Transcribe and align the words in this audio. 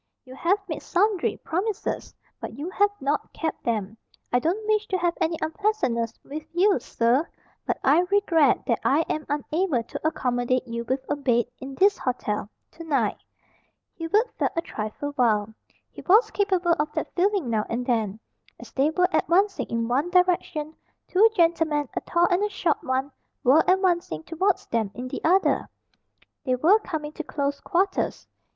You 0.25 0.33
have 0.33 0.57
made 0.67 0.81
sundry 0.81 1.37
promises, 1.37 2.15
but 2.39 2.57
you 2.57 2.71
have 2.71 2.89
not 2.99 3.31
kept 3.33 3.63
them. 3.63 3.95
I 4.33 4.39
don't 4.39 4.65
wish 4.65 4.87
to 4.87 4.97
have 4.97 5.13
any 5.21 5.37
unpleasantness 5.43 6.19
with 6.23 6.41
you, 6.53 6.79
sir, 6.79 7.29
but 7.67 7.77
I 7.83 7.99
regret 8.09 8.65
that 8.65 8.79
I 8.83 9.01
am 9.01 9.27
unable 9.29 9.83
to 9.83 10.07
accommodate 10.07 10.67
you 10.67 10.85
with 10.85 11.01
a 11.07 11.15
bed, 11.15 11.45
in 11.59 11.75
this 11.75 11.99
hotel, 11.99 12.49
to 12.71 12.83
night." 12.83 13.17
Hubert 13.93 14.31
felt 14.39 14.53
a 14.55 14.61
trifle 14.63 15.13
wild. 15.17 15.53
He 15.91 16.01
was 16.01 16.31
capable 16.31 16.73
of 16.79 16.91
that 16.93 17.13
feeling 17.13 17.51
now 17.51 17.67
and 17.69 17.85
then. 17.85 18.19
As 18.59 18.71
they 18.71 18.89
were 18.89 19.07
advancing 19.13 19.67
in 19.67 19.87
one 19.87 20.09
direction, 20.09 20.73
two 21.07 21.29
gentlemen, 21.35 21.89
a 21.93 22.01
tall 22.01 22.25
and 22.31 22.43
a 22.43 22.49
short 22.49 22.83
one, 22.83 23.11
were 23.43 23.63
advancing 23.67 24.23
towards 24.23 24.65
them 24.65 24.89
in 24.95 25.09
the 25.09 25.23
other. 25.23 25.69
They 26.43 26.55
were 26.55 26.79
coming 26.79 27.11
to 27.11 27.23
close 27.23 27.59
quarters. 27.59 28.25